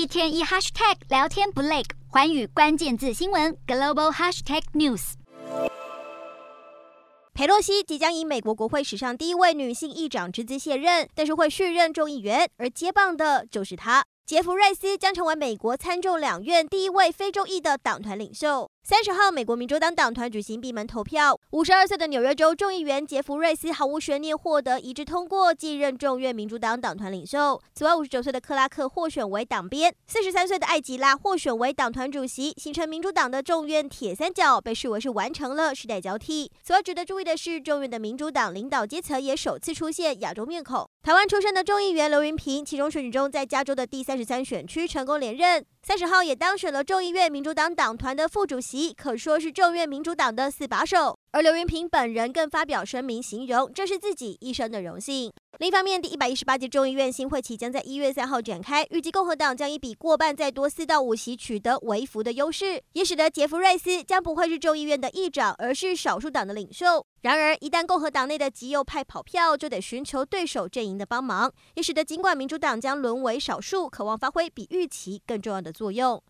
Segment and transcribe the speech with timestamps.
[0.00, 5.12] 一天一 hashtag 聊天不累，环宇关键字新闻 global hashtag news。
[7.34, 14.02] 裴洛西即将以美国国会史上第一位女性议长之资卸任，但是会续任众议员，而接棒的就是她。
[14.24, 18.70] 杰弗瑞斯将成为美国参众两院第一位非洲裔的党团领袖。
[18.82, 27.60] 三十号，美国民主党党团举行闭门投票，五十二岁的纽约州众议员杰弗瑞斯毫无悬念获得一致通过，继任众院民主党党团领袖。
[27.74, 36.50] 此外，五十九岁的克拉克获选为党鞭，四十三岁的艾吉拉获选为党团主席，形成民主党的众院铁三角，被视为是完成了世代交替。
[36.62, 40.88] 此外，值得注意的是，众院的民主党领导阶层也首次出现亚洲面孔。
[41.02, 45.64] 台湾出身的众议员刘云平，其中选举中在加州的第三十三选区成功连任。
[45.82, 51.16] 三十号也当选了众议院民主党党团的副主席，可说是众院民主党的四把手。
[51.32, 55.32] 而刘云平本人更发表声明，形容这是自己一生的荣幸。
[55.58, 67.04] 另一方面，第一百一十八届众议院新会期将在一月三号展开，预计共和党将以比过半再多四到五席取得微幅的优势，也使得杰弗瑞斯将不会是众议院的议长，而是少数党的领袖。
[67.22, 76.20] 然而，一旦共和党内的极右派跑票，就得寻求对手阵营的帮忙，也使得尽管民主党将沦为少数，渴望发挥比预期更重要的作用。